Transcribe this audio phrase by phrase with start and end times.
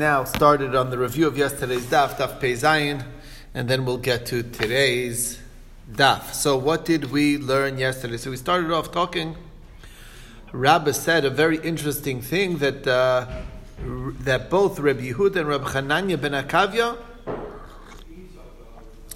[0.00, 3.06] now started on the review of yesterday's daf, daf Pei Zayin,
[3.54, 5.40] and then we'll get to today's
[5.88, 6.32] daf.
[6.32, 8.16] So, what did we learn yesterday?
[8.16, 9.36] So, we started off talking.
[10.50, 13.28] Rabbi said a very interesting thing that uh,
[13.84, 16.98] that both Rabbi Yehuda and Rabbi Hananya ben Akavya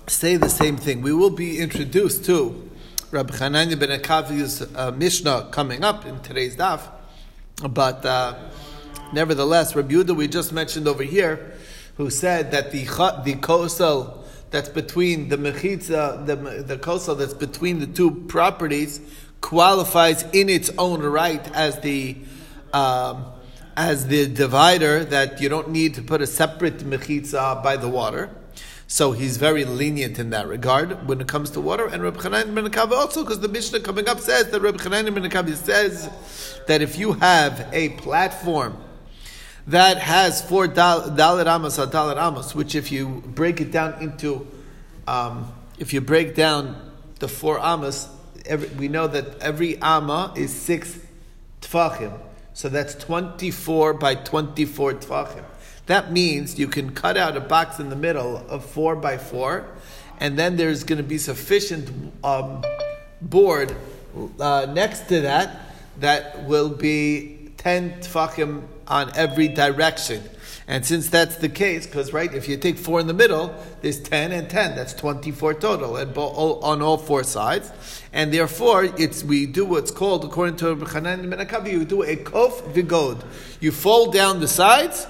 [0.06, 1.02] say the same thing.
[1.02, 2.70] We will be introduced to
[3.10, 6.82] Rabbi Hananya ben Akavya's uh, Mishnah coming up in today's daf,
[7.68, 8.06] but.
[8.06, 8.36] Uh,
[9.12, 11.54] Nevertheless, Rabbi Yehuda, we just mentioned over here,
[11.96, 12.84] who said that the
[13.24, 19.00] the kosel that's between the mechitza, the the kosel that's between the two properties
[19.40, 22.16] qualifies in its own right as the
[22.72, 23.24] um,
[23.76, 28.30] as the divider that you don't need to put a separate mechitza by the water.
[28.90, 31.86] So he's very lenient in that regard when it comes to water.
[31.86, 35.30] And Rabbi Chanan ben also, because the Mishnah coming up says that Rabbi Chanan ben
[35.30, 36.10] Akav says
[36.66, 38.76] that if you have a platform
[39.68, 44.46] that has four daled amos or daled amos, which if you break it down into,
[45.06, 48.08] um, if you break down the four amos,
[48.46, 50.98] every, we know that every amma is six
[51.60, 52.18] tfachim.
[52.54, 55.44] So that's 24 by 24 tfachim.
[55.84, 59.66] That means you can cut out a box in the middle of four by four,
[60.18, 62.64] and then there's going to be sufficient um,
[63.20, 63.76] board
[64.40, 65.60] uh, next to that
[66.00, 70.22] that will be 10 tfachim on every direction.
[70.66, 74.00] And since that's the case, because right, if you take four in the middle, there's
[74.00, 74.76] ten and ten.
[74.76, 77.72] That's twenty-four total, and on all four sides.
[78.12, 82.16] And therefore, it's we do what's called, according to Chanan ben Akavi, you do a
[82.16, 83.24] kof vigod.
[83.60, 85.06] You fold down the sides,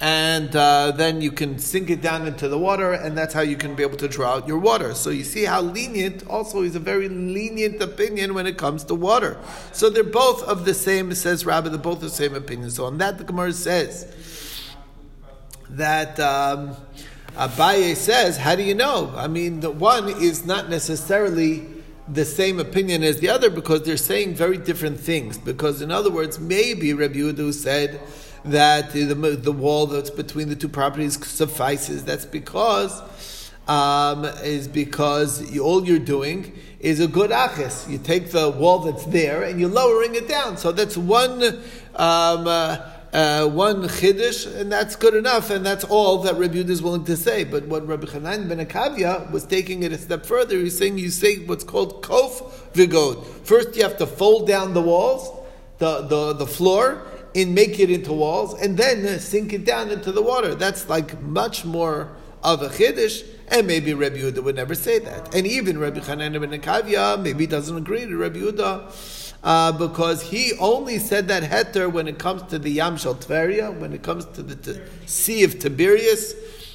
[0.00, 3.56] and uh, then you can sink it down into the water, and that's how you
[3.56, 4.94] can be able to draw out your water.
[4.94, 6.26] So you see how lenient.
[6.26, 9.38] Also, is a very lenient opinion when it comes to water.
[9.72, 11.14] So they're both of the same.
[11.14, 12.70] Says Rabbi, they're both the same opinion.
[12.70, 14.12] So on that, the Gemara says
[15.70, 16.18] that.
[16.20, 16.76] Um,
[17.36, 19.12] Abaye says, "How do you know?
[19.16, 21.66] I mean, the one is not necessarily
[22.08, 25.38] the same opinion as the other because they're saying very different things.
[25.38, 28.00] Because, in other words, maybe Rabbi Yehuda said
[28.44, 32.04] that the, the wall that's between the two properties suffices.
[32.04, 33.02] That's because
[33.66, 37.88] um, is because you, all you're doing is a good achis.
[37.88, 40.56] You take the wall that's there and you're lowering it down.
[40.56, 41.42] So that's one.
[41.96, 46.70] Um, uh, uh, one chiddush, and that's good enough, and that's all that Rabbi Yehuda
[46.70, 47.44] is willing to say.
[47.44, 51.10] But what Rabbi Chanan ben Akavya was taking it a step further, he's saying you
[51.10, 53.24] say what's called kof vigod.
[53.44, 55.30] First, you have to fold down the walls,
[55.78, 60.12] the, the, the floor, and make it into walls, and then sink it down into
[60.12, 60.54] the water.
[60.54, 62.12] That's like much more
[62.42, 63.26] of a chiddush.
[63.48, 65.34] And maybe Rabbi Yehuda would never say that.
[65.34, 70.52] And even Rabbi Chanan ben Akavya maybe doesn't agree to Rabbi Yehuda uh, because he
[70.58, 74.24] only said that heter when it comes to the Yam Shel Tveria, when it comes
[74.26, 76.34] to the t- Sea of Tiberias,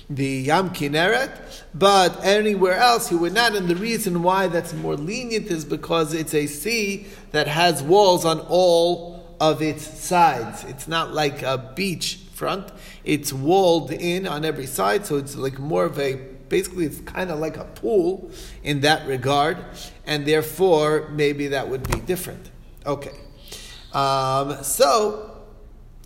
[0.09, 3.55] the Yam Kineret, but anywhere else he would not.
[3.55, 8.25] And the reason why that's more lenient is because it's a sea that has walls
[8.25, 10.63] on all of its sides.
[10.65, 12.71] It's not like a beach front;
[13.03, 16.15] it's walled in on every side, so it's like more of a
[16.49, 18.31] basically it's kind of like a pool
[18.63, 19.57] in that regard,
[20.05, 22.49] and therefore maybe that would be different.
[22.85, 23.15] Okay.
[23.93, 25.29] Um, so,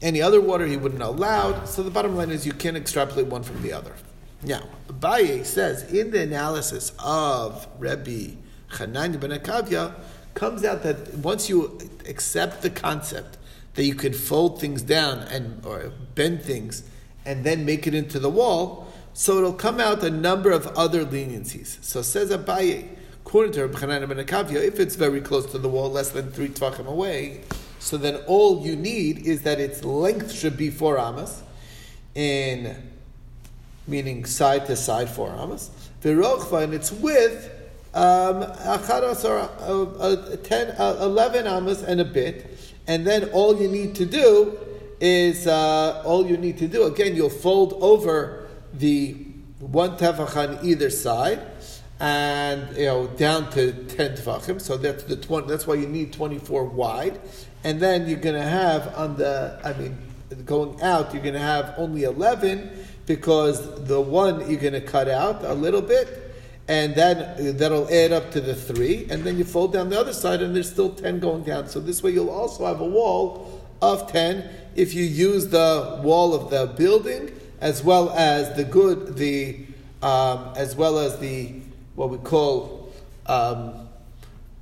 [0.01, 1.65] any other water he wouldn't allow.
[1.65, 3.93] So the bottom line is you can't extrapolate one from the other.
[4.43, 8.37] Now, Abaye says in the analysis of Rebbe
[8.69, 9.95] Chananya ben Akavya,
[10.33, 11.77] comes out that once you
[12.07, 13.37] accept the concept
[13.75, 16.83] that you can fold things down and or bend things
[17.25, 21.05] and then make it into the wall, so it'll come out a number of other
[21.05, 21.83] leniencies.
[21.83, 22.89] So says Abaye,
[23.25, 26.85] According to Rabbi ben if it's very close to the wall, less than three tvachim
[26.85, 27.41] away,
[27.79, 31.41] so then all you need is that its length should be four amas,
[32.15, 32.75] in
[33.87, 35.71] meaning side to side four amas.
[36.03, 37.49] And its width,
[37.93, 43.95] um, acharas uh, 10, uh, 11 amas and a bit, and then all you need
[43.95, 44.57] to do
[44.99, 46.83] is uh, all you need to do.
[46.83, 49.13] Again, you'll fold over the
[49.59, 51.41] one tefach on either side
[51.99, 54.59] and you know down to ten tefachim.
[54.59, 55.47] So that's the twenty.
[55.47, 57.19] That's why you need twenty four wide,
[57.63, 59.59] and then you're going to have on the.
[59.63, 59.97] I mean,
[60.45, 62.71] going out, you're going to have only eleven
[63.05, 66.22] because the one you're going to cut out a little bit,
[66.67, 70.13] and then that'll add up to the three, and then you fold down the other
[70.13, 71.67] side, and there's still ten going down.
[71.67, 76.33] So this way, you'll also have a wall of ten if you use the wall
[76.33, 79.65] of the building as well as the good the
[80.01, 81.53] um, as well as the
[81.95, 82.91] what we call
[83.27, 83.87] um,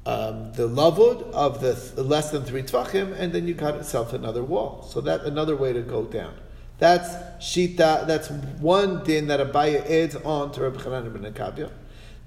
[0.05, 4.13] um, the lavud of the, the, less than three tvachim, and then you got yourself
[4.13, 4.83] another wall.
[4.89, 6.33] So that another way to go down.
[6.79, 7.09] That's
[7.43, 8.07] shita.
[8.07, 11.71] That's one din that Abaye adds on to Rabbi Chanan ben Akavia.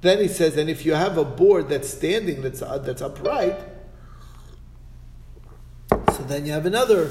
[0.05, 3.59] Then he says, and if you have a board that's standing, that's uh, that's upright,
[5.89, 7.11] so then you have another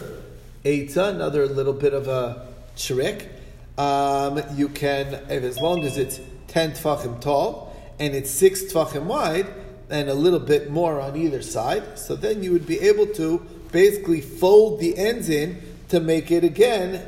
[0.63, 2.45] eitzah, another little bit of a
[2.77, 3.31] trick.
[3.79, 9.47] Um, you can, as long as it's ten tfachim tall and it's six tfachim wide,
[9.89, 13.39] and a little bit more on either side, so then you would be able to
[13.71, 17.03] basically fold the ends in to make it again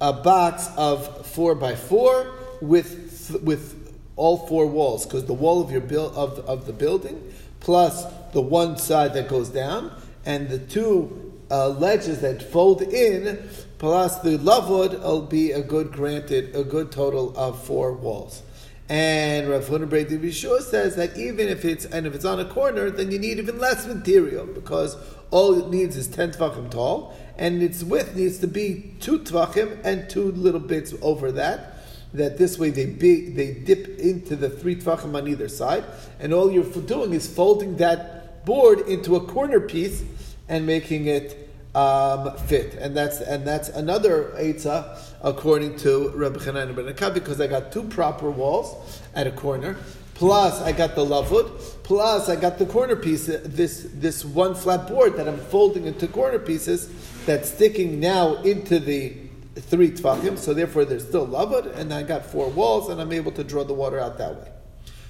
[0.00, 2.26] a box of four by four
[2.60, 3.77] with with
[4.18, 8.40] all four walls, because the wall of your build of, of the building plus the
[8.40, 9.90] one side that goes down
[10.26, 13.48] and the two uh, ledges that fold in
[13.78, 18.42] plus the lavud will be a good granted a good total of four walls.
[18.90, 22.88] And Rav Hunabray Bishur says that even if it's and if it's on a corner,
[22.90, 24.96] then you need even less material because
[25.30, 29.78] all it needs is ten tvachim tall, and its width needs to be two tvachim
[29.84, 31.77] and two little bits over that.
[32.14, 35.84] That this way they they dip into the three tvachim on either side,
[36.18, 40.02] and all you're doing is folding that board into a corner piece
[40.48, 42.74] and making it um, fit.
[42.74, 47.84] And that's and that's another eitzah according to Rabbi Chanan ben because I got two
[47.84, 49.76] proper walls at a corner.
[50.14, 51.60] Plus, I got the lavud.
[51.84, 53.26] Plus, I got the corner piece.
[53.26, 56.90] This this one flat board that I'm folding into corner pieces
[57.24, 59.14] that's sticking now into the
[59.60, 60.38] three tvachim.
[60.38, 63.64] So therefore, there's still lavud, and I got four walls, and I'm able to draw
[63.64, 64.48] the water out that way.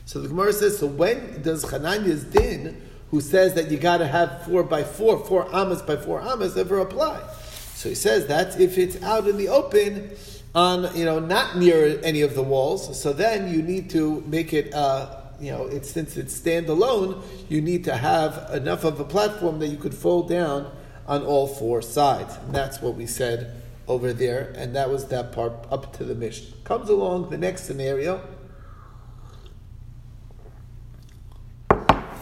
[0.05, 2.81] So the Gemara says, so when does Hananiah's din,
[3.11, 6.57] who says that you got to have four by four, four amas by four amas,
[6.57, 7.21] ever apply?
[7.75, 10.11] So he says that if it's out in the open,
[10.55, 13.01] on you know not near any of the walls.
[13.01, 14.75] So then you need to make it.
[14.75, 19.61] Uh, you know, it's since it's standalone, you need to have enough of a platform
[19.61, 20.69] that you could fold down
[21.07, 22.37] on all four sides.
[22.39, 23.58] And that's what we said
[23.89, 26.57] over there, and that was that part up to the Mishnah.
[26.65, 28.23] Comes along the next scenario.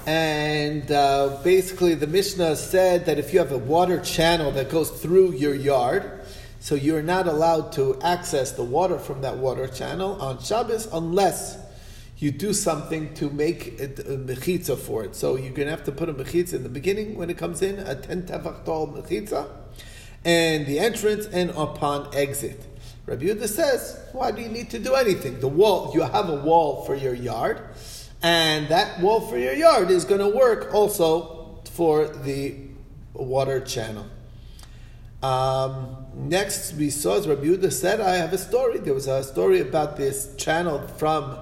[0.06, 4.90] And uh, basically, the Mishnah said that if you have a water channel that goes
[4.90, 6.20] through your yard,
[6.60, 11.58] so you're not allowed to access the water from that water channel on Shabbos unless
[12.18, 15.14] you do something to make it a mechitza for it.
[15.14, 17.60] So you're going to have to put a mechitza in the beginning when it comes
[17.60, 19.48] in, a 10 tefach tall mechitza,
[20.26, 22.66] and the entrance and upon exit.
[23.06, 25.38] Rabbi Yehuda says, why do you need to do anything?
[25.38, 27.62] The wall, you have a wall for your yard,
[28.24, 32.56] and that wall for your yard is going to work also for the
[33.14, 34.06] water channel.
[35.22, 38.78] Um, next, we saw as Rabbi Yehuda said, I have a story.
[38.78, 41.38] There was a story about this channel from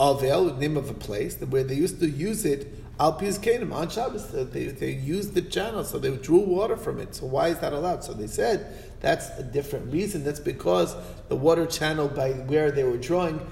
[0.00, 3.72] Avel, the name of a place, where they used to use it al pi zekeinim
[3.72, 4.32] on Shabbos.
[4.34, 7.14] Uh, they, they used the channel, so they drew water from it.
[7.14, 8.04] So why is that allowed?
[8.04, 10.24] So they said that's a different reason.
[10.24, 10.94] That's because
[11.28, 13.46] the water channel by where they were drawing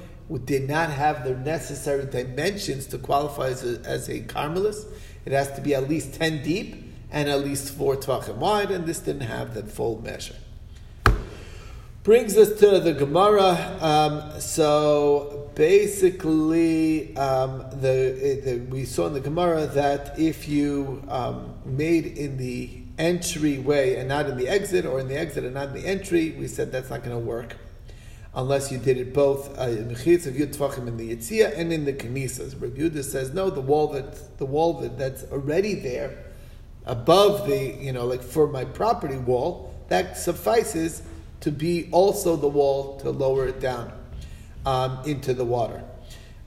[0.45, 4.87] did not have the necessary dimensions to qualify as a, as a Carmelis.
[5.25, 8.87] It has to be at least 10 deep and at least four tvachim wide, and
[8.87, 10.37] this didn't have the full measure.
[12.05, 13.79] Brings us to the Gemara.
[13.81, 21.55] Um, so basically, um, the, the, we saw in the Gemara that if you um,
[21.65, 25.69] made in the entryway and not in the exit, or in the exit and not
[25.69, 27.57] in the entry, we said that's not going to work
[28.35, 32.57] unless you did it both uh, in the yitzia and in the knisas.
[32.57, 36.19] Yehuda says no, the wall that the wall that, that's already there
[36.85, 41.03] above the, you know, like for my property wall, that suffices
[41.43, 43.93] to be also the wall to lower it down
[44.65, 45.83] um, into the water.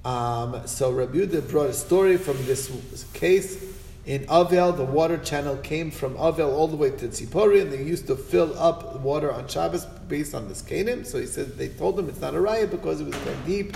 [0.04, 3.74] Um, so Rabbi Yehuda brought a story from this case.
[4.06, 7.82] In Avel, the water channel came from Avel all the way to Tzipori, and they
[7.82, 11.06] used to fill up water on Shabbos based on this Canaan.
[11.06, 13.75] So he said they told him it's not a raya because it was ten deep,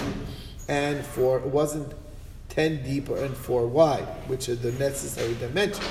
[0.68, 1.94] and for it wasn't
[2.48, 5.88] ten deep and four wide, which are the necessary dimensions.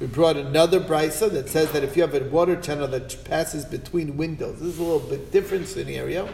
[0.00, 3.64] We brought another brisa that says that if you have a water channel that passes
[3.64, 6.28] between windows, this is a little bit different scenario.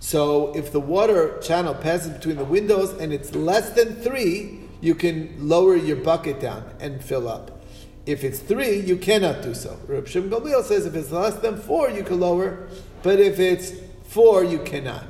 [0.00, 4.94] So if the water channel passes between the windows and it's less than three, you
[4.94, 7.62] can lower your bucket down and fill up.
[8.04, 9.78] If it's three, you cannot do so.
[9.86, 12.68] Reb Shimon Gamliel says if it's less than four, you can lower,
[13.02, 13.72] but if it's
[14.04, 15.06] four, you cannot.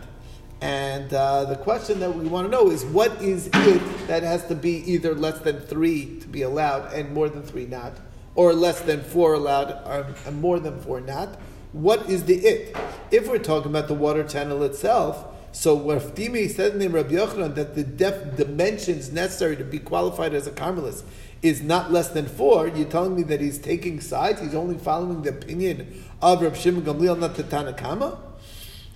[0.60, 4.46] And uh, the question that we want to know is what is it that has
[4.48, 7.94] to be either less than three to be allowed and more than three not,
[8.34, 9.70] or less than four allowed
[10.26, 11.38] and more than four not?
[11.72, 12.76] What is the it?
[13.10, 17.54] If we're talking about the water channel itself, so what Dimi said in Rabbi Yochanan
[17.54, 21.02] that the dimensions necessary to be qualified as a Carmelis
[21.42, 24.40] is not less than four, you're telling me that he's taking sides?
[24.40, 28.18] He's only following the opinion of Rab Shimon Gamliel, not the Tanakama?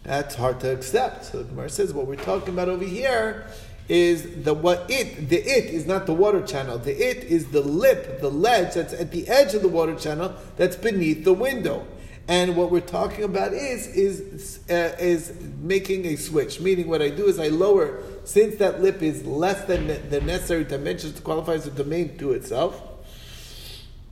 [0.04, 1.24] That's hard to accept.
[1.24, 3.46] So the Gemara says what we're talking about over here
[3.88, 6.78] is the what it the it is not the water channel.
[6.78, 10.34] The it is the lip, the ledge that's at the edge of the water channel
[10.56, 11.86] that's beneath the window.
[12.26, 16.60] And what we're talking about is is uh, is making a switch.
[16.60, 20.64] Meaning, what I do is I lower since that lip is less than the necessary
[20.64, 22.82] dimensions to qualify as a domain to itself.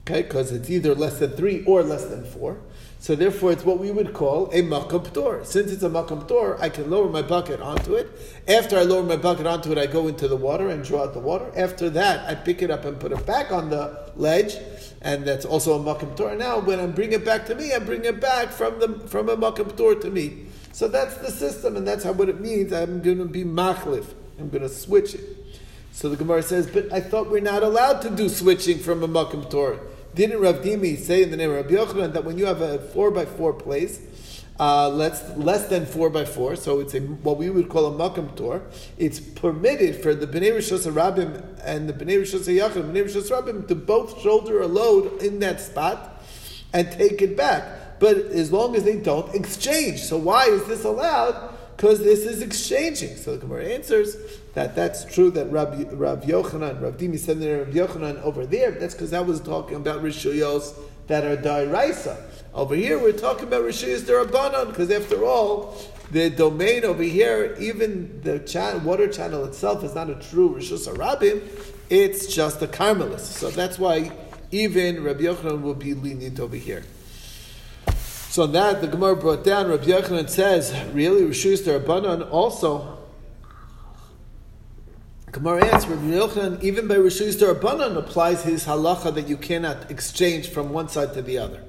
[0.03, 2.59] Okay, because it's either less than three or less than four.
[3.03, 5.45] So therefore, it's what we would call a makam ptor.
[5.45, 8.09] Since it's a makam ptor, I can lower my bucket onto it.
[8.47, 11.13] After I lower my bucket onto it, I go into the water and draw out
[11.13, 11.51] the water.
[11.57, 14.55] After that, I pick it up and put it back on the ledge,
[15.01, 16.39] and that's also a makam ptor.
[16.39, 19.29] Now, when I bring it back to me, I bring it back from the from
[19.29, 20.47] a makam ptor to me.
[20.71, 22.73] So that's the system, and that's how what it means.
[22.73, 24.15] I'm going to be machlif.
[24.39, 25.23] I'm going to switch it.
[25.91, 29.09] So the Gemara says, but I thought we're not allowed to do switching from a
[29.09, 29.81] makam ptor.
[30.15, 32.79] Didn't Rav Dimi say in the name of Rabbi Yochanan that when you have a
[32.79, 33.99] four by four place,
[34.61, 38.11] uh, less, less than four by four, so it's a, what we would call a
[38.11, 38.63] makam tor.
[38.99, 43.67] It's permitted for the bnei rishos rabim and the bnei rishos yachim, bnei rishos rabim
[43.69, 46.23] to both shoulder a load in that spot
[46.75, 47.99] and take it back.
[47.99, 51.52] But as long as they don't exchange, so why is this allowed?
[51.77, 53.17] Because this is exchanging.
[53.17, 54.17] So the Gemara answers
[54.55, 58.73] that that's true that Rabbi, Rabbi Yochanan, Rabbi Dimi said that Rabbi Yochanan over there,
[58.73, 60.75] that's because I was talking about Rishuyos
[61.07, 62.21] that are Dairaisa.
[62.55, 65.77] Over here, we're talking about Rishuyos Darabanan, because after all,
[66.11, 70.87] the domain over here, even the chan- water channel itself is not a true Rishus
[70.87, 71.43] Arabim,
[71.89, 73.21] it's just a Carmelis.
[73.21, 74.13] So that's why
[74.51, 76.85] even Rabbi Yochanan will be lenient over here.
[78.33, 82.97] So that the Gemara brought down, Rabbi Yochanan says, really, Rishus Darabanan also
[85.31, 90.49] Gemara answers, Rabbi Yochanan, even by Rishus Darabanan, applies his halacha that you cannot exchange
[90.49, 91.63] from one side to the other.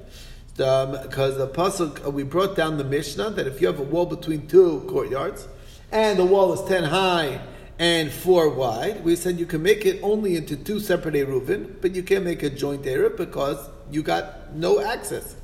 [0.56, 3.82] Because um, the pasuk uh, we brought down the Mishnah that if you have a
[3.82, 5.46] wall between two courtyards
[5.92, 7.42] and the wall is ten high
[7.78, 11.94] and four wide, we said you can make it only into two separate eruvin, but
[11.94, 15.36] you can't make a joint eruv because you got no access.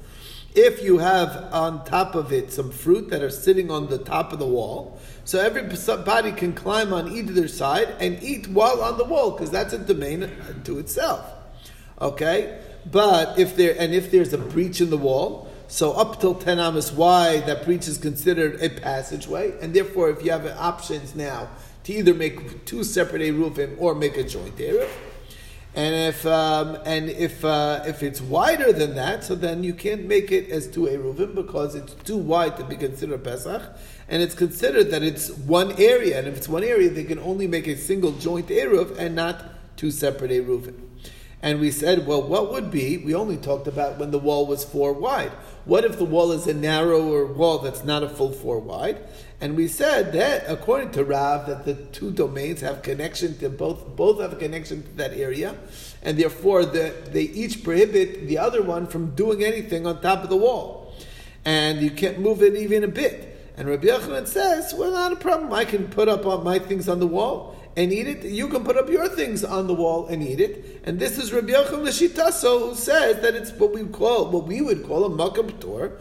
[0.54, 4.33] If you have on top of it some fruit that are sitting on the top
[4.33, 9.04] of the wall, so everybody can climb on either side and eat while on the
[9.04, 10.28] wall, because that's a domain
[10.64, 11.25] to itself.
[12.00, 12.61] Okay?
[12.90, 16.59] But if there and if there's a breach in the wall, so up till 10
[16.59, 21.49] amas wide, that breach is considered a passageway, and therefore if you have options now
[21.85, 24.88] to either make two separate eruvim or make a joint eruv,
[25.74, 30.04] and if um, and if uh, if it's wider than that, so then you can't
[30.04, 33.62] make it as two eruvim because it's too wide to be considered Pesach,
[34.08, 36.18] and it's considered that it's one area.
[36.18, 39.76] And if it's one area, they can only make a single joint eruv and not
[39.76, 40.74] two separate eruvim.
[41.42, 42.98] And we said, well, what would be?
[42.98, 45.32] We only talked about when the wall was four wide.
[45.64, 48.98] What if the wall is a narrower wall that's not a full four wide?
[49.40, 53.97] And we said that according to Rav, that the two domains have connection to both,
[53.97, 55.56] both have a connection to that area,
[56.02, 60.28] and therefore the, they each prohibit the other one from doing anything on top of
[60.28, 60.94] the wall.
[61.47, 63.54] And you can't move it even a bit.
[63.56, 65.52] And Rabbi Yochanan says, well, not a problem.
[65.54, 68.25] I can put up my things on the wall and eat it.
[68.25, 70.82] You can put up your things on the wall and eat it.
[70.85, 74.61] And this is Rabbi Yochanan Lashitaso who says that it's what we call, what we
[74.61, 75.92] would call a makam tor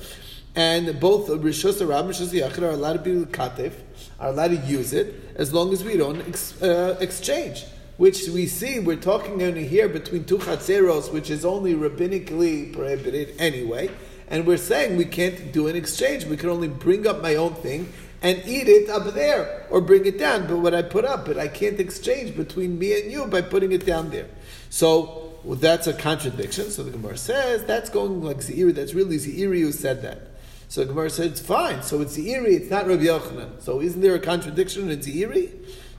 [0.56, 3.74] and both Rishos Arab and Rishos Yachid are allowed to be katif,
[4.20, 7.66] are allowed to use it as long as we don't ex, uh, exchange.
[7.98, 13.36] Which we see, we're talking only here between two chatzeros, which is only rabbinically prohibited
[13.38, 13.90] anyway,
[14.30, 16.26] and we're saying we can't do an exchange.
[16.26, 17.92] We can only bring up my own thing
[18.22, 20.48] and eat it up there, or bring it down.
[20.48, 23.72] But what I put up, but I can't exchange between me and you by putting
[23.74, 24.28] it down there.
[24.70, 26.70] So well, that's a contradiction.
[26.70, 28.74] So the Gemara says that's going like Zeiri.
[28.74, 30.29] That's really Zeiri who said that.
[30.70, 31.82] So Gemara said, it's fine.
[31.82, 33.60] So it's Zeiri, it's not Rabbi Yochanan.
[33.60, 35.50] So isn't there a contradiction in Zeiri?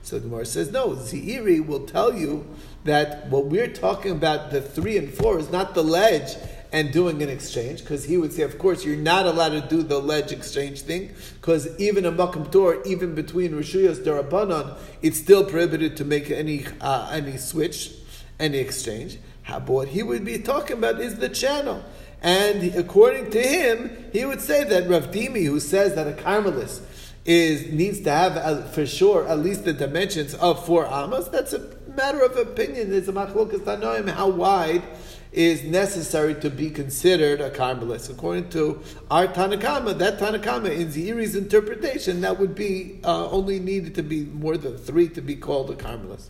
[0.01, 2.47] So Gemara says, no, Zeiri will tell you
[2.85, 6.37] that what we're talking about, the three and four, is not the ledge
[6.71, 9.83] and doing an exchange, because he would say, of course, you're not allowed to do
[9.83, 15.43] the ledge exchange thing, because even a makam tor, even between Rishuyas Darabanan, it's still
[15.43, 17.91] prohibited to make any uh, any switch,
[18.39, 19.19] any exchange.
[19.43, 21.83] How, but what he would be talking about is the channel.
[22.21, 26.81] And according to him, he would say that Rav Dimi, who says that a Carmelis
[27.25, 31.27] is needs to have for sure at least the dimensions of four amas.
[31.29, 32.89] That's a matter of opinion.
[32.91, 34.83] There's a machlokas tanoim how wide
[35.31, 38.09] is necessary to be considered a Carmelis.
[38.09, 43.95] According to our Tanakama, that Tanakama in Zeiri's interpretation, that would be uh, only needed
[43.95, 46.29] to be more than three to be called a Carmelis.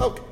[0.00, 0.22] Okay.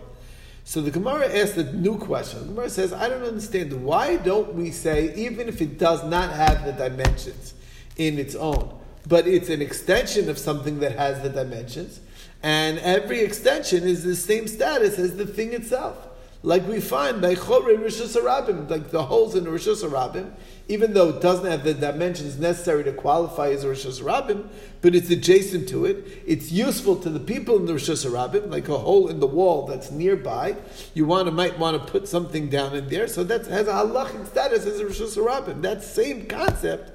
[0.64, 2.40] So the Gemara asks a new question.
[2.40, 3.84] The Gemara says, I don't understand.
[3.84, 7.54] Why don't we say, even if it does not have the dimensions
[7.96, 8.72] in its own,
[9.06, 12.00] but it's an extension of something that has the dimensions,
[12.42, 15.96] and every extension is the same status as the thing itself?
[16.42, 20.32] Like we find by Chore Rishus Harabim, like the holes in Rishus Harabim,
[20.68, 24.48] even though it doesn't have the dimensions necessary to qualify as Rishus Harabim,
[24.80, 26.22] but it's adjacent to it.
[26.26, 29.66] It's useful to the people in the Rishus Harabim, like a hole in the wall
[29.66, 30.56] that's nearby.
[30.94, 33.72] You want to, might want to put something down in there, so that has a
[33.72, 35.60] halachic status as a Rishus Harabim.
[35.60, 36.92] That same concept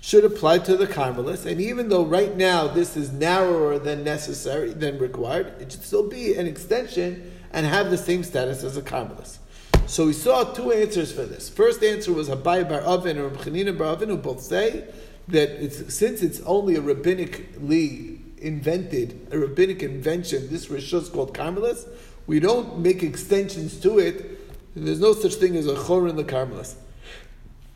[0.00, 4.72] should apply to the Carmelists, and even though right now this is narrower than necessary,
[4.72, 8.82] than required, it should still be an extension and have the same status as a
[8.82, 9.38] Carmelis.
[9.86, 11.48] So we saw two answers for this.
[11.48, 14.84] First answer was Abai Bar Avin or Chanina Bar Avin, who both say
[15.28, 21.88] that it's, since it's only a rabbinically invented, a rabbinic invention, this rishus called Carmelis,
[22.26, 24.38] we don't make extensions to it.
[24.76, 26.76] There's no such thing as a chor in the Carmelis.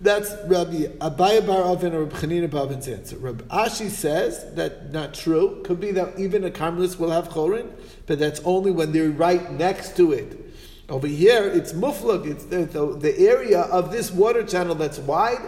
[0.00, 3.16] That's Rabbi Abai Bar Avin or Rabbi Chanina Bar Avin's answer.
[3.16, 5.62] Rabbi Ashi says that not true.
[5.64, 7.70] Could be that even a Carmelis will have chorin,
[8.06, 10.40] but that's only when they're right next to it.
[10.88, 12.26] Over here, it's muflug.
[12.26, 15.40] It's the, the, the area of this water channel that's wide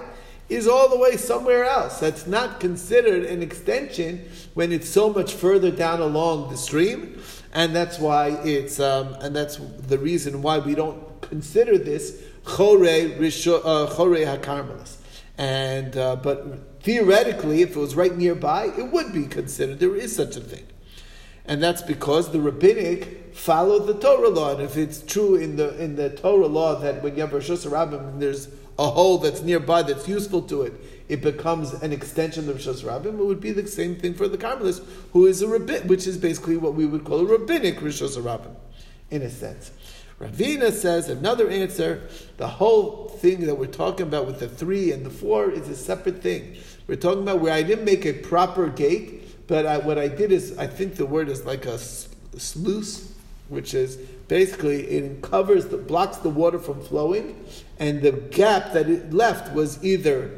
[0.49, 1.99] is all the way somewhere else.
[1.99, 7.21] That's not considered an extension when it's so much further down along the stream,
[7.53, 12.87] and that's why it's um, and that's the reason why we don't consider this chore
[12.87, 14.97] uh, hakarmelis.
[15.39, 19.81] And uh, but theoretically, if it was right nearby, it would be considered.
[19.81, 20.67] There is such a thing
[21.49, 24.53] and that's because the rabbinic followed the Torah law.
[24.53, 27.67] And if it's true in the in the Torah law that when you have Rishus
[27.69, 28.49] Harabim, there's
[28.79, 30.75] a hole that's nearby that's useful to it,
[31.09, 33.19] it becomes an extension of Rishus Harabim.
[33.19, 36.19] It would be the same thing for the Carmelis, who is a rabbin, which is
[36.19, 38.55] basically what we would call a rabbinic Rishus Harabim,
[39.11, 39.71] in a sense.
[40.21, 42.09] Ravina says another answer.
[42.37, 45.77] The whole thing that we're talking about with the three and the four is a
[45.77, 46.57] separate thing.
[46.87, 50.33] We're talking about where I didn't make a proper gate but I, what I did
[50.33, 53.13] is, I think the word is like a sluice,
[53.49, 53.97] which is
[54.29, 57.45] basically it covers the blocks the water from flowing,
[57.79, 60.33] and the gap that it left was either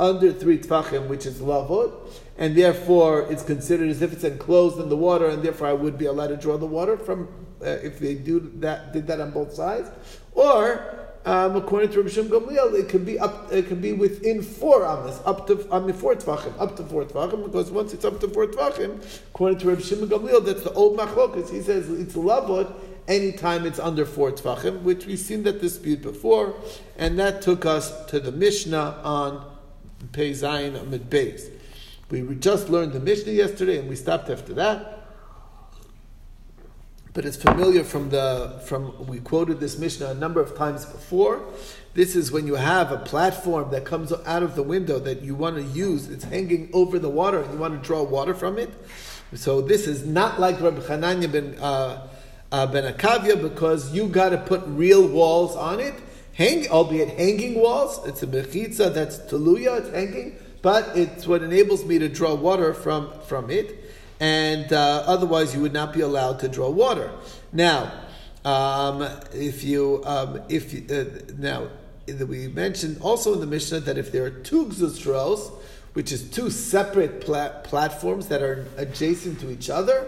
[0.00, 1.92] under three tfachim, which is lavod,
[2.36, 5.96] and therefore it's considered as if it's enclosed in the water, and therefore I would
[5.96, 7.28] be allowed to draw the water from
[7.62, 9.90] uh, if they do that did that on both sides,
[10.32, 14.42] or um, according to Rabbi Shem Gamliel, it can be up, it can be within
[14.42, 18.04] four amas, up to I mean four tvachim, up to four tvachim, because once it's
[18.04, 21.50] up to four tvachim, according to Rabbi Shem Gamliel, that's the old machlokas.
[21.50, 22.72] He says it's lavot
[23.08, 26.54] anytime it's under four tvachim, which we've seen that dispute before,
[26.96, 29.44] and that took us to the Mishnah on
[30.12, 31.50] Pei Zayin Amid Beis.
[32.10, 34.97] We just learned the Mishnah yesterday, and we stopped after that
[37.18, 41.42] but it's familiar from the from we quoted this Mishnah a number of times before.
[41.94, 45.34] This is when you have a platform that comes out of the window that you
[45.34, 46.08] want to use.
[46.08, 48.70] It's hanging over the water, and you want to draw water from it.
[49.34, 52.06] So this is not like Rabbi Hananya ben uh,
[52.52, 55.94] uh, ben Akavia because you got to put real walls on it,
[56.34, 57.98] hang, albeit hanging walls.
[58.06, 62.72] It's a mechitza that's teluya, it's hanging, but it's what enables me to draw water
[62.72, 63.87] from from it
[64.20, 67.10] and uh, otherwise you would not be allowed to draw water.
[67.52, 67.92] Now,
[68.44, 69.02] um,
[69.32, 71.68] if you um, if uh, now
[72.08, 75.52] we mentioned also in the Mishnah that if there are two gzustros,
[75.92, 80.06] which is two separate pla- platforms that are adjacent to each other,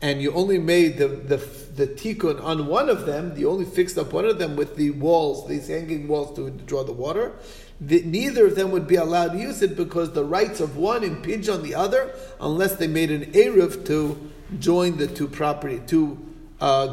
[0.00, 1.36] and you only made the, the
[1.74, 4.90] the tikkun on one of them, you only fixed up one of them with the
[4.90, 7.32] walls, these hanging walls to draw the water
[7.80, 11.04] the, neither of them would be allowed to use it because the rights of one
[11.04, 16.18] impinge on the other unless they made an eruv to join the two property, two
[16.60, 16.92] uh,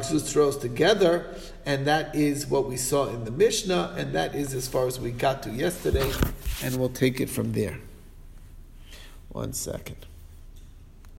[0.60, 4.86] together, and that is what we saw in the Mishnah, and that is as far
[4.86, 6.10] as we got to yesterday,
[6.62, 7.78] and we'll take it from there.
[9.30, 10.06] One second.